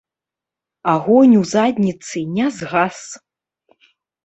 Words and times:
Агонь 0.93 1.35
ў 1.41 1.43
задніцы 1.53 2.19
не 2.39 2.47
згас. 2.57 2.99